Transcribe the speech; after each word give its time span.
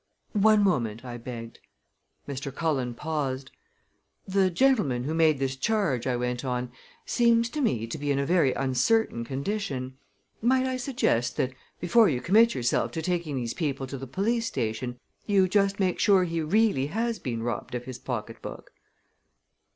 "One 0.33 0.63
moment!" 0.63 1.05
I 1.05 1.17
begged. 1.17 1.59
Mr. 2.27 2.51
Cullen 2.51 2.95
paused. 2.95 3.51
"The 4.27 4.49
gentleman 4.49 5.03
who 5.03 5.13
made 5.13 5.37
this 5.37 5.55
charge," 5.55 6.07
I 6.07 6.15
went 6.15 6.43
on, 6.43 6.71
"seems 7.05 7.51
to 7.51 7.61
me 7.61 7.85
to 7.85 7.99
be 7.99 8.09
in 8.09 8.17
a 8.17 8.25
very 8.25 8.51
uncertain 8.53 9.23
condition. 9.23 9.97
Might 10.41 10.65
I 10.65 10.77
suggest 10.77 11.37
that, 11.37 11.53
before 11.79 12.09
you 12.09 12.19
commit 12.19 12.55
yourself 12.55 12.91
to 12.93 13.03
taking 13.03 13.35
these 13.35 13.53
people 13.53 13.85
to 13.85 13.97
the 13.99 14.07
police 14.07 14.47
station, 14.47 14.97
you 15.27 15.47
just 15.47 15.79
make 15.79 15.99
sure 15.99 16.23
he 16.23 16.41
really 16.41 16.87
has 16.87 17.19
been 17.19 17.43
robbed 17.43 17.75
of 17.75 17.85
his 17.85 17.99
pocketbook?" 17.99 18.71